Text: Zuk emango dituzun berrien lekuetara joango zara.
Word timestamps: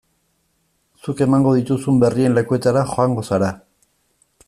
Zuk 1.03 1.21
emango 1.27 1.53
dituzun 1.59 2.01
berrien 2.05 2.39
lekuetara 2.41 2.85
joango 2.97 3.29
zara. 3.33 3.55